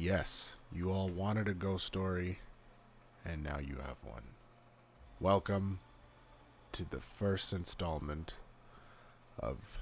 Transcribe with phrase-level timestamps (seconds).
[0.00, 2.38] Yes, you all wanted a ghost story,
[3.24, 4.22] and now you have one.
[5.18, 5.80] Welcome
[6.70, 8.36] to the first installment
[9.40, 9.80] of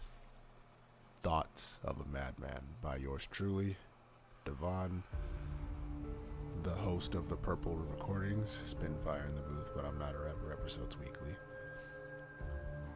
[1.22, 3.76] Thoughts of a Madman by yours truly,
[4.46, 5.02] Devon,
[6.62, 10.18] the host of the Purple Room Recordings, Spinfire in the booth, but I'm not a
[10.18, 11.36] rapper, episodes weekly.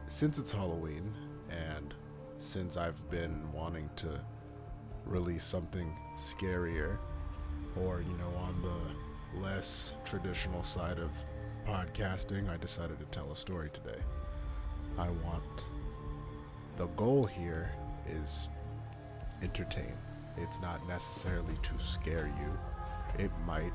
[0.07, 1.13] Since it's Halloween,
[1.51, 1.93] and
[2.39, 4.19] since I've been wanting to
[5.05, 6.97] release something scarier
[7.79, 11.09] or you know on the less traditional side of
[11.67, 13.99] podcasting i decided to tell a story today.
[14.97, 15.69] I want
[16.77, 17.71] the goal here
[18.07, 18.49] is
[19.41, 19.93] entertain.
[20.37, 23.23] It's not necessarily to scare you.
[23.23, 23.73] It might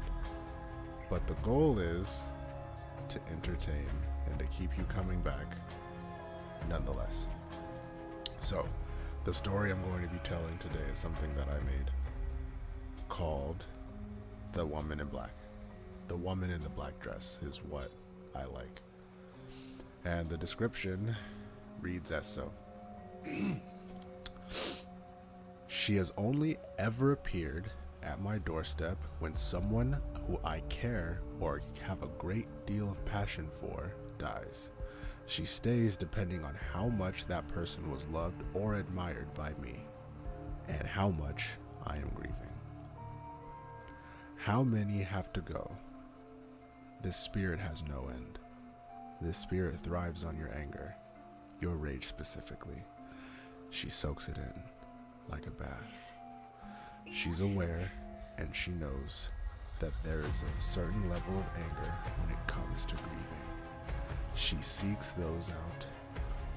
[1.08, 2.24] but the goal is
[3.08, 3.88] to entertain
[4.28, 5.46] and to keep you coming back
[6.68, 7.28] nonetheless.
[8.40, 8.68] So
[9.24, 11.90] the story I'm going to be telling today is something that I made
[13.08, 13.64] called
[14.52, 15.34] The Woman in Black.
[16.08, 17.90] The Woman in the Black Dress is what
[18.34, 18.80] I like.
[20.04, 21.16] And the description
[21.80, 22.52] reads as so
[25.68, 27.70] She has only ever appeared
[28.02, 33.48] at my doorstep when someone who I care or have a great deal of passion
[33.48, 34.70] for dies.
[35.26, 39.84] She stays depending on how much that person was loved or admired by me,
[40.68, 41.50] and how much
[41.84, 42.55] I am grieving.
[44.46, 45.68] How many have to go?
[47.02, 48.38] This spirit has no end.
[49.20, 50.94] This spirit thrives on your anger,
[51.60, 52.80] your rage specifically.
[53.70, 54.62] She soaks it in
[55.28, 55.90] like a bath.
[57.12, 57.90] She's aware
[58.38, 59.30] and she knows
[59.80, 63.46] that there is a certain level of anger when it comes to grieving.
[64.36, 65.84] She seeks those out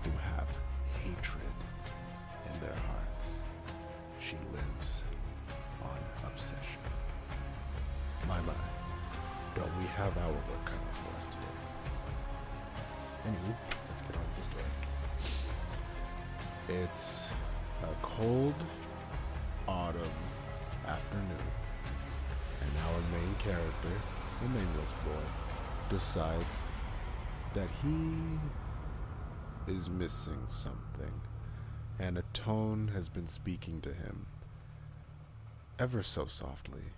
[0.03, 0.59] who have
[1.03, 1.55] hatred
[2.53, 3.39] in their hearts.
[4.21, 5.03] She lives
[5.81, 5.97] on
[6.31, 6.88] obsession.
[9.59, 11.57] My, we have our work cut out for us today?
[13.27, 13.53] Anywho,
[13.89, 14.63] let's get on with the story.
[16.69, 17.33] It's
[17.83, 18.55] a cold
[19.67, 20.01] autumn
[20.87, 21.51] afternoon,
[22.61, 24.01] and our main character,
[24.41, 25.25] the nameless boy,
[25.89, 26.63] decides
[27.53, 28.15] that he
[29.73, 31.21] is missing something,
[31.99, 34.27] and a tone has been speaking to him
[35.77, 36.93] ever so softly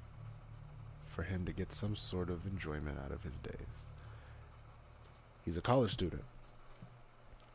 [1.11, 3.85] for him to get some sort of enjoyment out of his days.
[5.43, 6.23] He's a college student,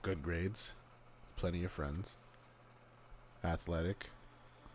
[0.02, 0.74] good grades,
[1.36, 2.18] plenty of friends,
[3.42, 4.10] athletic,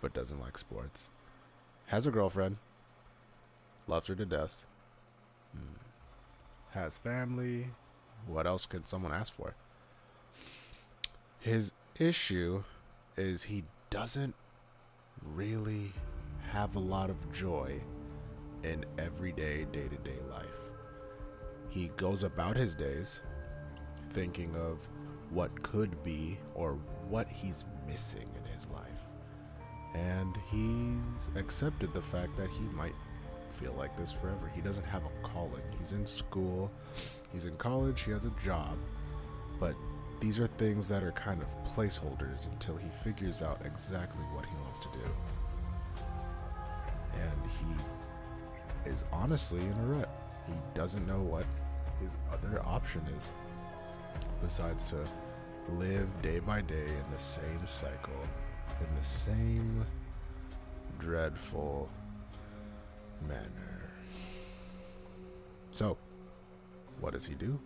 [0.01, 1.11] but doesn't like sports,
[1.87, 2.57] has a girlfriend,
[3.85, 4.65] loves her to death,
[5.53, 5.77] hmm.
[6.71, 7.67] has family,
[8.25, 9.53] what else can someone ask for?
[11.39, 12.63] His issue
[13.15, 14.33] is he doesn't
[15.21, 15.91] really
[16.49, 17.81] have a lot of joy
[18.63, 20.47] in everyday, day to day life.
[21.69, 23.21] He goes about his days
[24.11, 24.87] thinking of
[25.29, 26.73] what could be or
[27.07, 28.85] what he's missing in his life.
[29.95, 32.95] And he's accepted the fact that he might
[33.49, 34.51] feel like this forever.
[34.53, 35.61] He doesn't have a calling.
[35.77, 36.71] He's in school,
[37.31, 38.77] he's in college, he has a job,
[39.59, 39.75] but
[40.19, 44.55] these are things that are kind of placeholders until he figures out exactly what he
[44.63, 44.99] wants to do.
[47.15, 48.00] And he
[48.85, 50.09] is honestly in a rut.
[50.47, 51.45] He doesn't know what
[51.99, 53.29] his other option is
[54.41, 55.07] besides to
[55.69, 58.27] live day by day in the same cycle,
[58.79, 59.85] in the same
[60.99, 61.89] dreadful
[63.27, 63.89] manner.
[65.71, 65.97] So,
[66.99, 67.59] what does he do?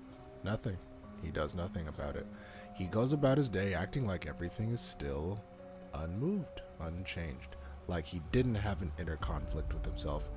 [0.43, 0.77] Nothing.
[1.23, 2.27] He does nothing about it.
[2.75, 5.41] He goes about his day acting like everything is still
[5.93, 7.55] unmoved, unchanged,
[7.87, 10.29] like he didn't have an inner conflict with himself,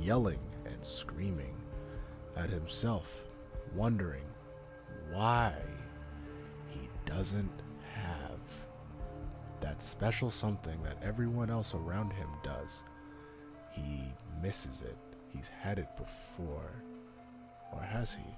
[0.00, 1.56] yelling and screaming
[2.36, 3.24] at himself,
[3.74, 4.24] wondering
[5.12, 5.54] why
[6.68, 7.52] he doesn't
[7.94, 8.66] have
[9.60, 12.82] that special something that everyone else around him does.
[13.70, 14.12] He
[14.42, 14.96] misses it.
[15.28, 16.82] He's had it before.
[17.72, 18.36] Or has he?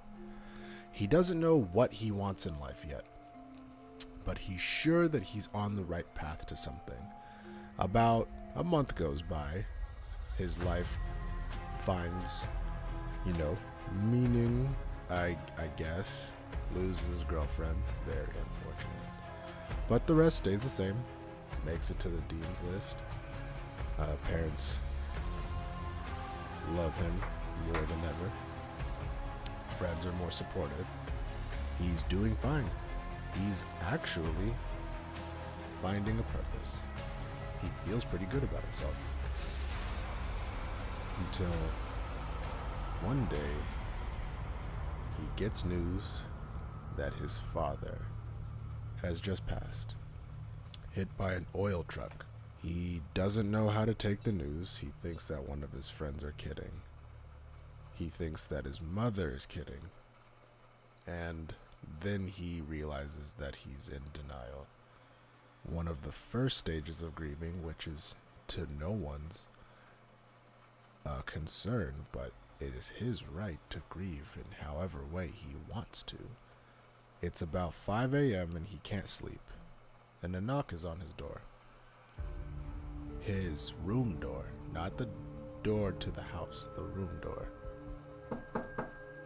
[0.92, 3.04] He doesn't know what he wants in life yet,
[4.24, 7.02] but he's sure that he's on the right path to something.
[7.78, 9.64] About a month goes by,
[10.38, 10.98] his life
[11.84, 12.48] finds,
[13.26, 13.54] you know,
[14.04, 14.74] meaning,
[15.10, 16.32] I, I guess,
[16.74, 17.76] loses his girlfriend,
[18.06, 18.94] very unfortunate.
[19.86, 20.96] But the rest stays the same,
[21.66, 22.96] makes it to the dean's list.
[23.98, 24.80] Uh, parents
[26.74, 27.22] love him
[27.66, 28.30] more than ever.
[29.76, 30.86] Friends are more supportive.
[31.78, 32.68] He's doing fine.
[33.44, 34.54] He's actually
[35.82, 36.78] finding a purpose.
[37.60, 38.94] He feels pretty good about himself.
[41.18, 41.52] Until
[43.02, 43.54] one day
[45.18, 46.24] he gets news
[46.96, 47.98] that his father
[49.02, 49.96] has just passed,
[50.90, 52.26] hit by an oil truck.
[52.62, 54.78] He doesn't know how to take the news.
[54.78, 56.80] He thinks that one of his friends are kidding.
[57.94, 59.90] He thinks that his mother is kidding.
[61.06, 61.52] And
[62.00, 64.66] then he realizes that he's in denial.
[65.62, 68.16] One of the first stages of grieving, which is
[68.48, 69.48] to no one's
[71.06, 76.18] uh, concern, but it is his right to grieve in however way he wants to.
[77.20, 78.56] It's about 5 a.m.
[78.56, 79.40] and he can't sleep,
[80.22, 81.42] and a knock is on his door.
[83.20, 85.08] His room door, not the
[85.62, 87.48] door to the house, the room door.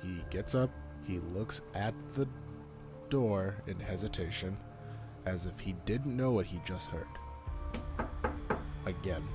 [0.02, 0.70] He gets up,
[1.06, 2.28] he looks at the
[3.10, 4.56] door in hesitation,
[5.26, 7.06] as if he didn't know what he just heard.
[8.86, 9.26] Again,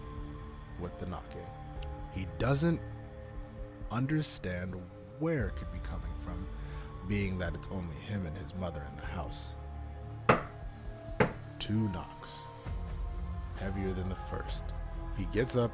[0.79, 1.45] with the knocking.
[2.13, 2.79] He doesn't
[3.91, 4.75] understand
[5.19, 6.47] where it could be coming from,
[7.07, 9.55] being that it's only him and his mother in the house.
[11.59, 12.39] Two knocks,
[13.57, 14.63] heavier than the first.
[15.17, 15.71] He gets up,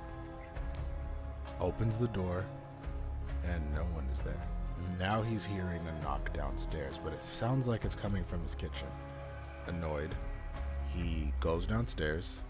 [1.60, 2.46] opens the door,
[3.46, 4.42] and no one is there.
[5.00, 8.88] Now he's hearing a knock downstairs, but it sounds like it's coming from his kitchen.
[9.68, 10.14] Annoyed,
[10.94, 12.42] he goes downstairs,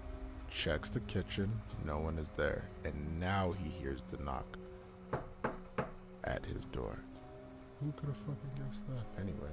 [0.50, 4.58] checks the kitchen, no one is there, and now he hears the knock
[6.24, 6.98] at his door.
[7.82, 9.22] Who could have fucking guessed that?
[9.22, 9.50] Anyway,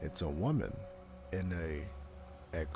[0.00, 0.74] it's a woman
[1.32, 2.68] in a ec-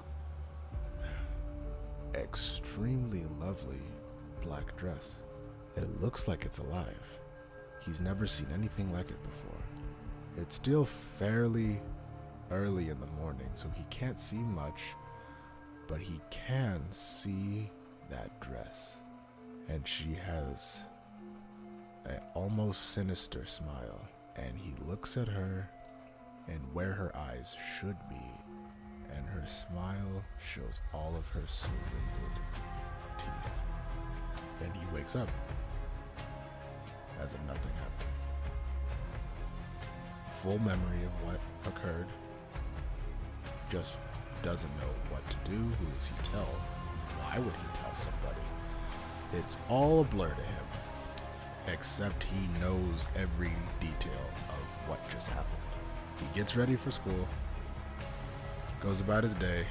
[2.15, 3.81] extremely lovely
[4.43, 5.23] black dress.
[5.77, 7.19] It looks like it's alive.
[7.85, 9.63] He's never seen anything like it before.
[10.37, 11.81] It's still fairly
[12.51, 14.83] early in the morning, so he can't see much,
[15.87, 17.71] but he can see
[18.11, 19.01] that dress.
[19.69, 20.85] And she has
[22.05, 24.01] an almost sinister smile,
[24.37, 25.69] and he looks at her
[26.49, 28.17] and where her eyes should be,
[29.15, 32.39] and her smile shows all of her serrated
[33.19, 33.53] teeth.
[34.63, 35.29] And he wakes up
[37.21, 38.11] as if nothing happened.
[40.31, 42.07] Full memory of what occurred,
[43.69, 44.01] just
[44.43, 45.57] doesn't know what to do.
[45.57, 46.49] Who does he tell?
[47.19, 48.47] Why would he tell somebody?
[49.35, 50.65] It's all a blur to him,
[51.67, 55.63] except he knows every detail of what just happened.
[56.19, 57.29] He gets ready for school,
[58.81, 59.67] goes about his day,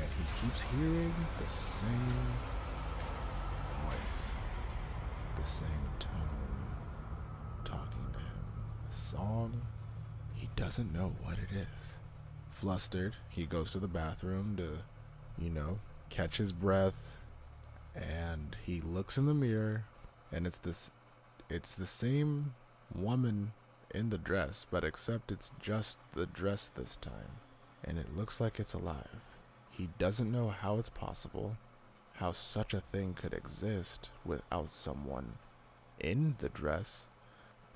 [0.00, 2.26] and he keeps hearing the same
[3.66, 4.30] voice,
[5.36, 5.68] the same
[6.00, 6.10] tone
[7.64, 8.44] talking to him.
[8.90, 9.62] A song,
[10.34, 11.71] he doesn't know what it is.
[12.62, 14.78] Flustered, he goes to the bathroom to,
[15.36, 15.80] you know,
[16.10, 17.16] catch his breath,
[17.92, 19.86] and he looks in the mirror,
[20.30, 20.92] and it's this,
[21.50, 22.54] it's the same
[22.94, 23.50] woman
[23.92, 27.40] in the dress, but except it's just the dress this time,
[27.82, 29.34] and it looks like it's alive.
[29.72, 31.56] He doesn't know how it's possible,
[32.18, 35.32] how such a thing could exist without someone
[35.98, 37.06] in the dress,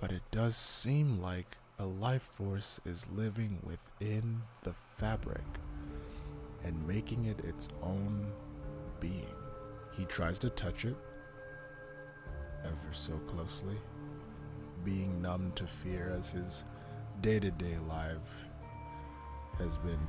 [0.00, 5.44] but it does seem like a life force is living within the fabric
[6.64, 8.32] and making it its own
[8.98, 9.34] being.
[9.92, 10.96] He tries to touch it
[12.64, 13.76] ever so closely,
[14.84, 16.64] being numb to fear as his
[17.20, 18.42] day to day life
[19.58, 20.00] has been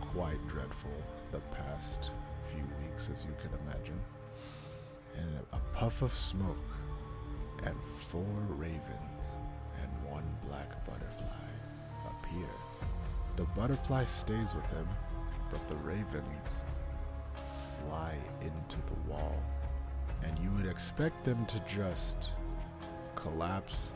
[0.00, 0.90] quite dreadful
[1.30, 2.10] the past
[2.50, 4.00] few weeks, as you can imagine.
[5.16, 6.56] And a puff of smoke,
[7.64, 9.39] and four ravens
[10.50, 11.26] black butterfly
[12.06, 12.48] appear.
[13.36, 14.88] The butterfly stays with him,
[15.50, 16.48] but the ravens
[17.34, 19.40] fly into the wall.
[20.24, 22.32] And you would expect them to just
[23.14, 23.94] collapse,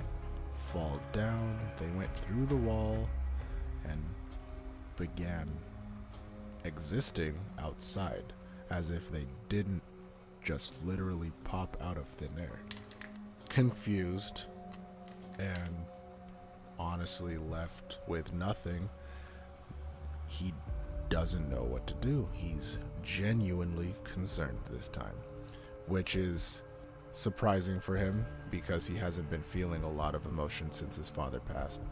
[0.55, 1.59] fall down.
[1.79, 3.09] They went through the wall
[3.89, 4.03] and
[4.97, 5.51] began
[6.65, 8.33] existing outside
[8.71, 9.83] as if they didn't
[10.43, 12.61] just literally pop out of thin air.
[13.49, 14.45] Confused
[15.39, 15.75] and
[16.79, 18.89] honestly left with nothing,
[20.29, 20.53] he
[21.09, 22.29] doesn't know what to do.
[22.33, 25.17] He's genuinely concerned this time,
[25.87, 26.63] which is
[27.13, 31.41] surprising for him because he hasn't been feeling a lot of emotion since his father
[31.41, 31.83] passed.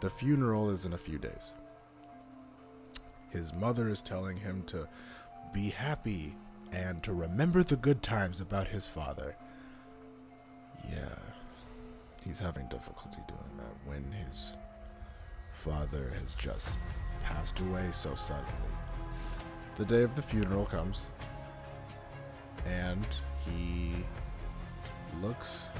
[0.00, 1.52] The funeral is in a few days.
[3.30, 4.88] His mother is telling him to
[5.52, 6.34] be happy
[6.72, 9.36] and to remember the good times about his father.
[10.88, 11.14] Yeah,
[12.24, 14.54] he's having difficulty doing that when his
[15.52, 16.78] father has just
[17.22, 18.48] passed away so suddenly.
[19.76, 21.10] the day of the funeral comes,
[22.66, 23.06] and
[23.38, 23.92] he
[25.20, 25.70] looks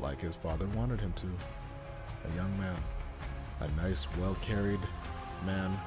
[0.00, 1.26] like his father wanted him to.
[2.30, 2.76] A young man,
[3.60, 4.80] a nice, well carried
[5.44, 5.78] man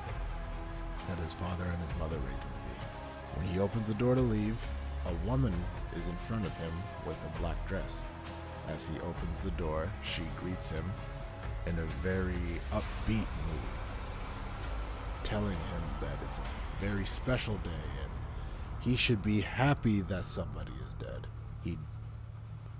[1.08, 2.86] that his father and his mother raised him to be.
[3.36, 4.64] When he opens the door to leave,
[5.08, 5.54] a woman
[5.96, 6.72] is in front of him
[7.06, 8.06] with a black dress.
[8.68, 10.92] As he opens the door, she greets him
[11.66, 13.70] in a very upbeat mood,
[15.24, 16.44] telling him that it's a
[16.80, 17.72] very special day
[18.02, 18.12] and
[18.80, 21.28] he should be happy that somebody is dead.
[21.64, 21.78] He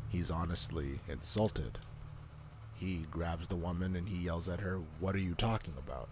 [0.08, 1.80] he's honestly insulted.
[2.74, 6.10] He grabs the woman and he yells at her, "What are you talking about?"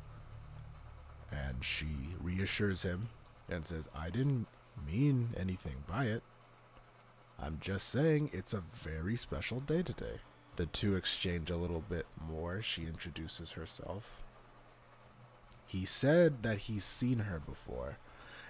[1.32, 3.10] And she reassures him
[3.48, 4.48] and says, "I didn't
[4.86, 6.24] mean anything by it.
[7.40, 10.20] I'm just saying it's a very special day today."
[10.56, 12.62] The two exchange a little bit more.
[12.62, 14.22] She introduces herself.
[15.68, 17.98] He said that he's seen her before,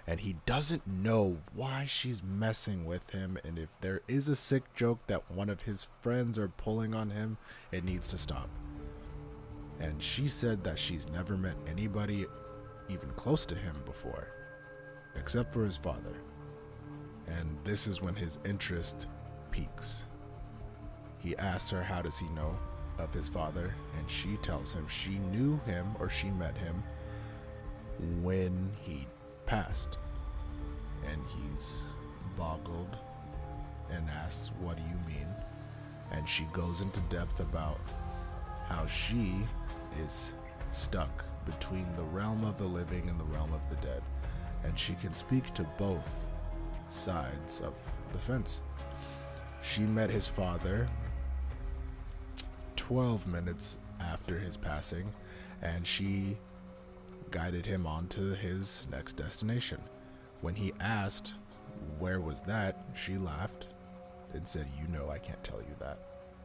[0.06, 3.38] and he doesn't know why she's messing with him.
[3.42, 7.10] And if there is a sick joke that one of his friends are pulling on
[7.10, 7.38] him,
[7.72, 8.48] it needs to stop.
[9.80, 12.26] And she said that she's never met anybody
[12.88, 14.28] even close to him before,
[15.16, 16.14] except for his father.
[17.38, 19.08] And this is when his interest
[19.50, 20.04] piques.
[21.18, 22.56] He asks her, How does he know
[22.98, 23.74] of his father?
[23.98, 26.82] And she tells him she knew him or she met him
[28.22, 29.06] when he
[29.44, 29.98] passed.
[31.10, 31.82] And he's
[32.36, 32.96] boggled
[33.90, 35.28] and asks, What do you mean?
[36.12, 37.80] And she goes into depth about
[38.68, 39.34] how she
[40.04, 40.32] is
[40.70, 44.02] stuck between the realm of the living and the realm of the dead.
[44.64, 46.26] And she can speak to both
[46.88, 47.74] sides of
[48.12, 48.62] the fence.
[49.62, 50.88] She met his father
[52.76, 55.12] 12 minutes after his passing,
[55.62, 56.38] and she
[57.30, 59.80] guided him on to his next destination.
[60.40, 61.34] When he asked,
[61.98, 62.84] Where was that?
[62.94, 63.66] she laughed
[64.32, 65.98] and said, You know, I can't tell you that.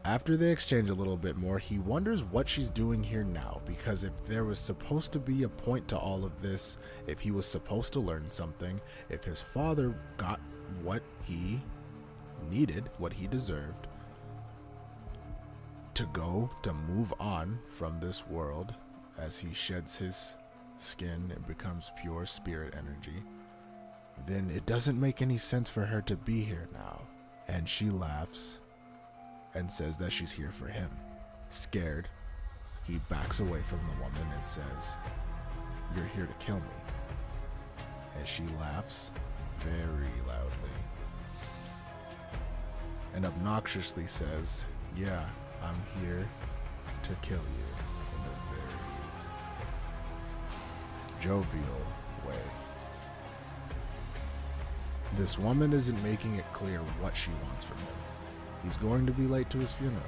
[0.04, 4.04] After they exchange a little bit more, he wonders what she's doing here now because
[4.04, 7.46] if there was supposed to be a point to all of this, if he was
[7.46, 10.40] supposed to learn something, if his father got
[10.82, 11.62] what he
[12.50, 13.88] needed, what he deserved,
[15.94, 18.74] to go, to move on from this world
[19.20, 20.36] as he sheds his
[20.78, 23.22] skin and becomes pure spirit energy,
[24.26, 27.02] then it doesn't make any sense for her to be here now.
[27.48, 28.61] And she laughs
[29.54, 30.90] and says that she's here for him.
[31.50, 32.08] Scared,
[32.84, 34.98] he backs away from the woman and says,
[35.96, 37.86] You're here to kill me.
[38.18, 39.12] And she laughs
[39.60, 40.72] very loudly
[43.14, 44.66] and obnoxiously says,
[44.96, 45.28] Yeah,
[45.64, 46.28] I'm here
[47.04, 47.68] to kill you
[48.16, 48.80] in a very
[51.22, 51.82] jovial
[52.28, 52.36] way.
[55.16, 58.11] This woman isn't making it clear what she wants from him.
[58.64, 60.02] He's going to be late to his funeral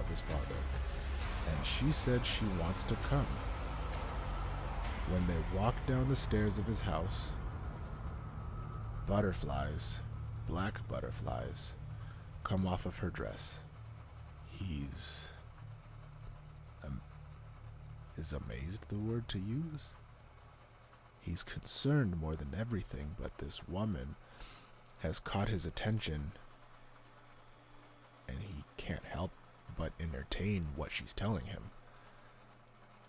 [0.00, 0.56] of his father,
[1.50, 3.26] and she said she wants to come.
[5.10, 7.36] When they walk down the stairs of his house,
[9.06, 10.02] butterflies,
[10.46, 11.74] black butterflies,
[12.44, 13.60] come off of her dress.
[14.50, 15.30] He's.
[16.84, 17.00] Um,
[18.16, 19.94] is amazed the word to use?
[21.20, 24.16] He's concerned more than everything, but this woman
[25.00, 26.32] has caught his attention
[28.78, 29.32] can't help
[29.76, 31.64] but entertain what she's telling him.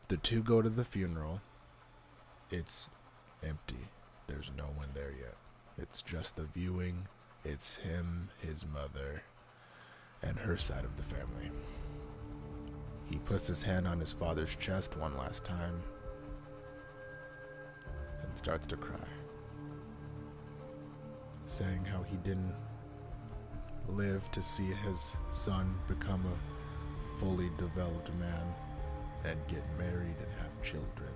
[0.10, 1.40] The two go to the funeral.
[2.50, 2.90] It's
[3.42, 3.88] empty.
[4.28, 5.36] There's no one there yet.
[5.78, 7.08] It's just the viewing.
[7.46, 9.24] It's him, his mother,
[10.22, 11.52] and her side of the family.
[13.10, 15.82] He puts his hand on his father's chest one last time
[18.24, 19.08] and starts to cry,
[21.46, 22.54] saying how he didn't
[23.88, 28.54] live to see his son become a fully developed man
[29.26, 31.14] and get married and have children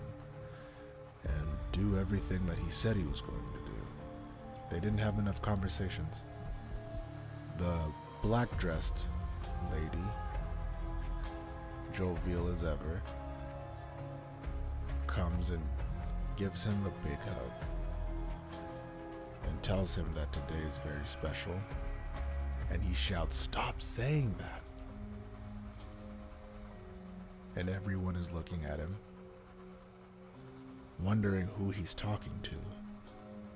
[1.25, 3.77] and do everything that he said he was going to do.
[4.69, 6.23] They didn't have enough conversations.
[7.57, 7.77] The
[8.21, 9.07] black dressed
[9.71, 10.03] lady,
[11.93, 13.01] jovial as ever,
[15.07, 15.61] comes and
[16.35, 17.51] gives him a big hug
[19.47, 21.53] and tells him that today is very special.
[22.73, 24.61] And he shouts, Stop saying that.
[27.55, 28.97] And everyone is looking at him,
[30.99, 32.55] wondering who he's talking to.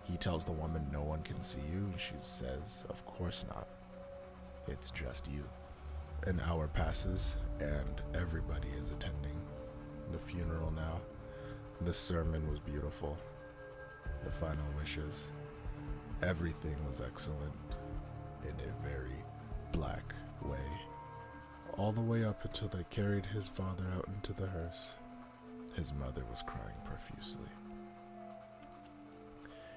[0.03, 1.79] He tells the woman, No one can see you.
[1.79, 3.67] And she says, Of course not.
[4.67, 5.43] It's just you.
[6.27, 9.35] An hour passes, and everybody is attending
[10.11, 11.01] the funeral now.
[11.81, 13.17] The sermon was beautiful.
[14.23, 15.31] the final wishes.
[16.21, 17.53] Everything was excellent
[18.43, 19.23] in a very
[19.71, 20.13] black
[20.43, 20.57] way.
[21.77, 24.95] All the way up until they carried his father out into the hearse.
[25.75, 27.49] His mother was crying profusely.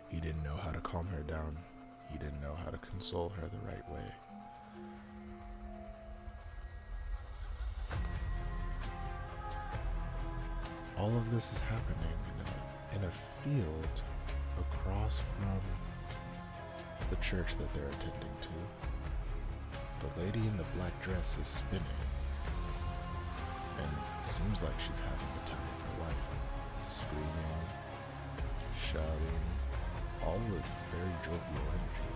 [0.08, 1.58] He didn't know how to calm her down.
[2.10, 4.12] He didn't know how to console her the right way.
[10.98, 14.02] All of this is happening in a, in a field
[14.58, 15.60] across from
[17.10, 18.48] the church that they're attending to.
[20.00, 21.84] The lady in the black dress is spinning
[23.78, 26.14] and seems like she's having the time of her life,
[26.86, 27.60] screaming,
[28.92, 29.44] shouting,
[30.24, 32.12] all with very jovial energy.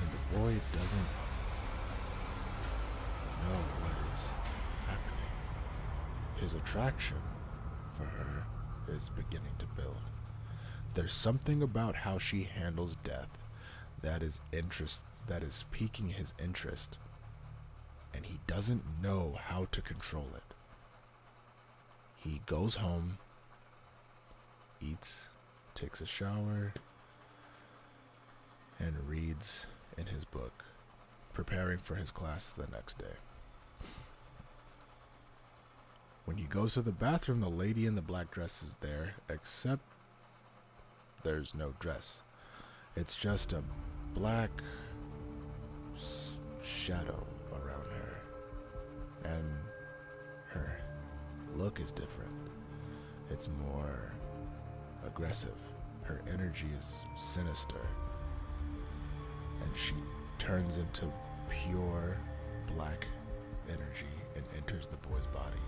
[0.00, 1.10] And the boy doesn't
[3.44, 4.32] know what is
[4.86, 5.32] happening.
[6.36, 7.18] His attraction
[7.96, 8.44] for her
[8.88, 9.96] is beginning to build.
[10.94, 13.38] There's something about how she handles death
[14.02, 16.98] that is interest that is piquing his interest
[18.14, 20.54] and he doesn't know how to control it.
[22.16, 23.18] He goes home,
[24.80, 25.30] eats,
[25.74, 26.74] takes a shower,
[28.78, 29.66] and reads
[29.96, 30.64] in his book,
[31.32, 33.16] preparing for his class the next day.
[36.24, 39.82] When he goes to the bathroom, the lady in the black dress is there, except
[41.22, 42.22] there's no dress.
[42.96, 43.62] It's just a
[44.14, 44.50] black
[45.94, 48.22] s- shadow around her.
[49.24, 49.44] And
[50.48, 50.76] her
[51.54, 52.30] look is different.
[53.30, 54.12] It's more
[55.06, 55.56] aggressive.
[56.02, 57.86] Her energy is sinister.
[59.62, 59.94] And she
[60.38, 61.12] turns into
[61.48, 62.16] pure
[62.74, 63.06] black
[63.68, 65.62] energy and enters the boy's body.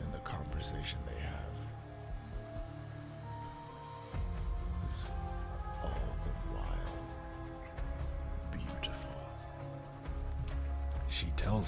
[0.00, 1.35] And the conversation they have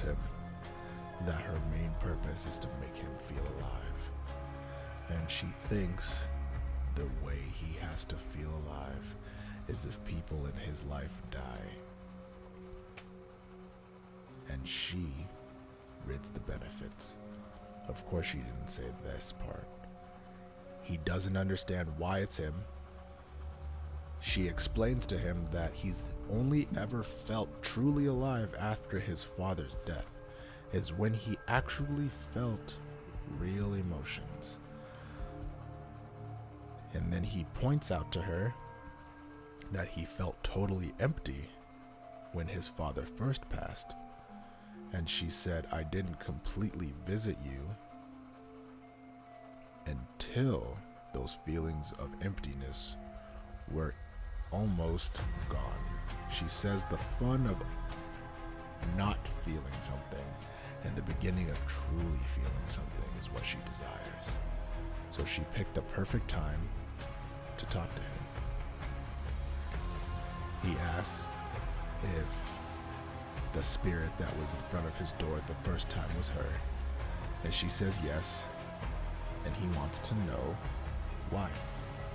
[0.03, 0.17] him
[1.27, 4.11] that her main purpose is to make him feel alive.
[5.09, 6.27] And she thinks
[6.95, 9.17] the way he has to feel alive
[9.69, 11.71] is if people in his life die.
[14.51, 15.07] And she
[16.07, 17.19] rids the benefits.
[17.89, 19.69] Of course, she didn't say this part.
[20.83, 22.55] He doesn't understand why it's him.
[24.21, 30.13] She explains to him that he's only ever felt truly alive after his father's death,
[30.73, 32.79] is when he actually felt
[33.39, 34.59] real emotions.
[36.93, 38.55] And then he points out to her
[39.73, 41.49] that he felt totally empty
[42.33, 43.95] when his father first passed.
[44.93, 47.77] And she said, I didn't completely visit you
[49.87, 50.79] until
[51.13, 52.97] those feelings of emptiness
[53.71, 53.95] were
[54.51, 55.61] almost gone.
[56.31, 57.57] She says the fun of
[58.97, 60.25] not feeling something
[60.85, 64.39] and the beginning of truly feeling something is what she desires.
[65.11, 66.61] So she picked the perfect time
[67.57, 68.09] to talk to him.
[70.63, 71.29] He asks
[72.03, 72.55] if
[73.53, 76.47] the spirit that was in front of his door the first time was her.
[77.45, 78.47] And she says yes,
[79.45, 80.57] and he wants to know
[81.31, 81.49] why.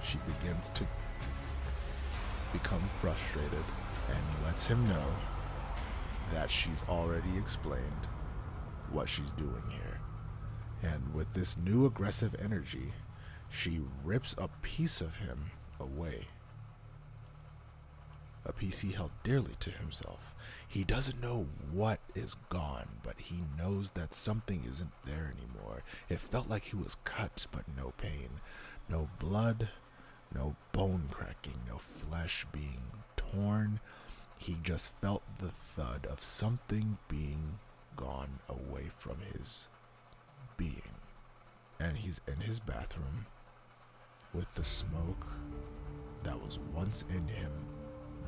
[0.01, 0.85] She begins to
[2.53, 3.65] become frustrated
[4.09, 5.07] and lets him know
[6.31, 8.07] that she's already explained
[8.91, 9.99] what she's doing here.
[10.81, 12.93] And with this new aggressive energy,
[13.49, 16.27] she rips a piece of him away.
[18.45, 20.35] A piece he held dearly to himself.
[20.67, 25.83] He doesn't know what is gone, but he knows that something isn't there anymore.
[26.09, 28.41] It felt like he was cut, but no pain.
[28.89, 29.69] No blood,
[30.33, 32.81] no bone cracking, no flesh being
[33.15, 33.79] torn.
[34.37, 37.59] He just felt the thud of something being
[37.95, 39.69] gone away from his
[40.57, 40.81] being.
[41.79, 43.25] And he's in his bathroom
[44.33, 45.27] with the smoke
[46.23, 47.51] that was once in him,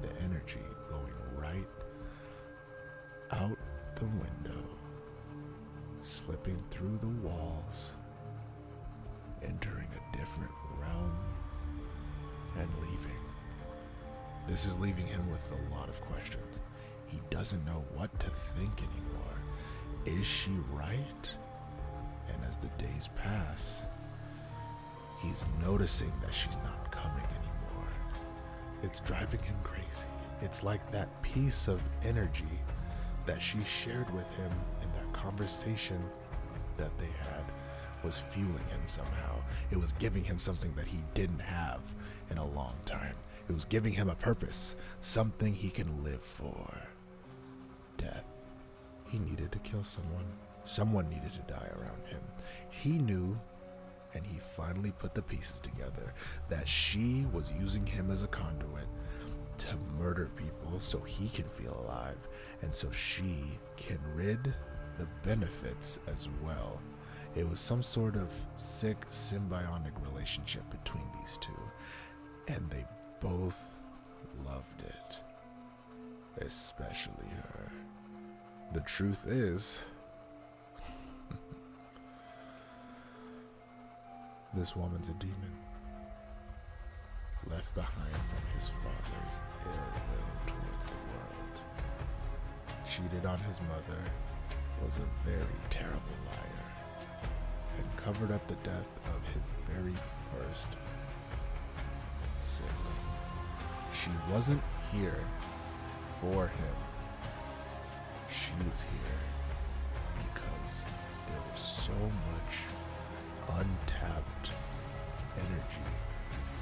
[0.02, 1.68] the energy going right
[3.32, 3.58] out
[3.96, 4.64] the window,
[6.04, 7.96] slipping through the walls,
[9.42, 11.18] entering a different realm,
[14.48, 16.62] This is leaving him with a lot of questions.
[17.08, 19.40] He doesn't know what to think anymore.
[20.06, 21.30] Is she right?
[22.32, 23.86] And as the days pass,
[25.22, 27.90] he's noticing that she's not coming anymore.
[28.84, 30.08] It's driving him crazy.
[30.42, 32.60] It's like that piece of energy
[33.26, 34.52] that she shared with him
[34.84, 36.04] in that conversation
[36.78, 37.46] that they had
[38.04, 39.35] was fueling him somehow.
[39.72, 41.94] It was giving him something that he didn't have
[42.30, 43.16] in a long time.
[43.48, 46.82] It was giving him a purpose, something he can live for.
[47.98, 48.26] Death.
[49.10, 50.26] He needed to kill someone.
[50.64, 52.22] Someone needed to die around him.
[52.70, 53.40] He knew,
[54.14, 56.14] and he finally put the pieces together,
[56.50, 58.88] that she was using him as a conduit
[59.60, 62.28] to murder people so he can feel alive,
[62.62, 64.54] and so she can rid
[64.98, 66.82] the benefits as well.
[67.36, 71.60] It was some sort of sick symbiotic relationship between these two,
[72.48, 72.86] and they
[73.20, 73.78] both
[74.46, 75.20] loved it,
[76.38, 77.72] especially her.
[78.74, 79.84] The truth is,
[84.54, 85.52] this woman's a demon,
[87.50, 89.72] left behind from his father's ill
[90.10, 91.60] will towards the world.
[92.90, 94.00] Cheated on his mother,
[94.84, 96.65] was a very terrible liar,
[97.78, 99.96] and covered up the death of his very
[100.32, 100.68] first
[102.44, 102.72] sibling.
[103.94, 104.62] She wasn't
[104.92, 105.24] here
[106.22, 106.76] for him.
[108.30, 109.20] She was here
[110.18, 110.86] because
[111.28, 114.52] there was so much untapped
[115.38, 115.92] energy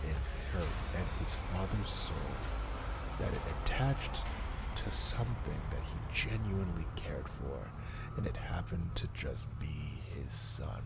[0.04, 0.15] in
[0.54, 2.17] her and his father's soul
[3.19, 4.23] that it attached
[4.76, 7.71] to something that he genuinely cared for,
[8.17, 10.84] and it happened to just be his son.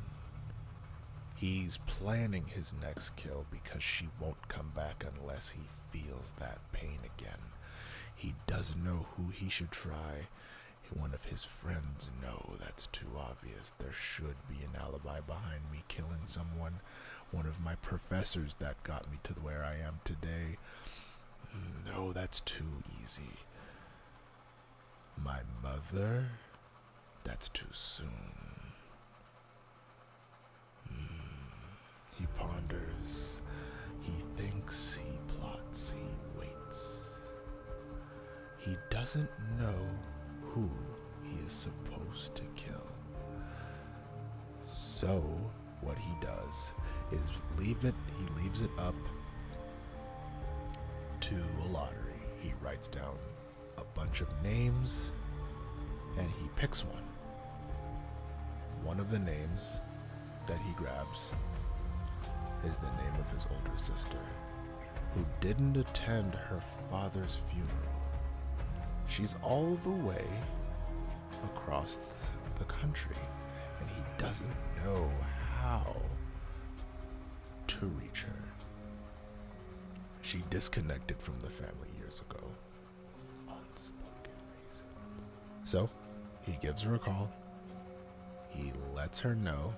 [1.38, 6.98] He's planning his next kill because she won't come back unless he feels that pain
[7.06, 7.38] again.
[8.16, 10.30] He doesn't know who he should try.
[10.92, 13.76] One of his friends, no, that's too obvious.
[13.78, 16.80] There should be an alibi behind me killing someone.
[17.30, 20.58] One of my professors that got me to where I am today.
[21.86, 23.44] No, that's too easy.
[25.16, 26.30] My mother?
[27.24, 28.47] That's too soon.
[39.08, 39.88] Doesn't know
[40.52, 40.70] who
[41.24, 42.76] he is supposed to kill.
[44.62, 45.24] So,
[45.80, 46.74] what he does
[47.14, 47.22] is
[47.58, 48.96] leave it, he leaves it up
[51.22, 52.20] to a lottery.
[52.42, 53.16] He writes down
[53.78, 55.14] a bunch of names
[56.18, 57.08] and he picks one.
[58.84, 59.80] One of the names
[60.48, 61.34] that he grabs
[62.66, 64.20] is the name of his older sister,
[65.14, 66.60] who didn't attend her
[66.92, 67.97] father's funeral.
[69.08, 70.26] She's all the way
[71.44, 72.00] across
[72.60, 73.16] the country,
[73.80, 75.10] and he doesn't know
[75.60, 75.96] how
[77.68, 78.44] to reach her.
[80.22, 82.44] She disconnected from the family years ago.
[83.48, 84.34] Unspoken
[84.68, 84.84] reasons.
[85.64, 85.90] So,
[86.42, 87.32] he gives her a call.
[88.50, 89.74] He lets her know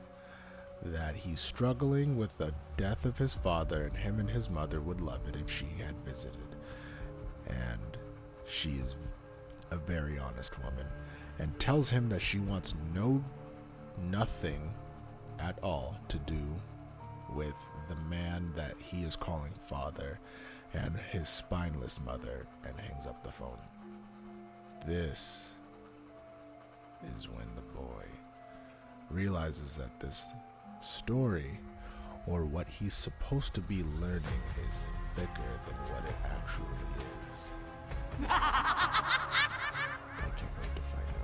[0.82, 5.02] that he's struggling with the death of his father, and him and his mother would
[5.02, 6.56] love it if she had visited.
[7.48, 7.98] And
[8.48, 8.96] she is
[9.72, 10.86] a very honest woman
[11.40, 13.24] and tells him that she wants no
[14.10, 14.74] nothing
[15.40, 16.42] at all to do
[17.34, 17.56] with
[17.88, 20.20] the man that he is calling father
[20.74, 23.58] and his spineless mother and hangs up the phone.
[24.86, 25.54] This
[27.18, 28.06] is when the boy
[29.10, 30.34] realizes that this
[30.82, 31.60] story
[32.28, 34.24] or what he's supposed to be learning
[34.70, 36.66] is thicker than what it actually
[37.28, 37.56] is.
[38.30, 38.32] I
[40.36, 41.19] can't wait to find out.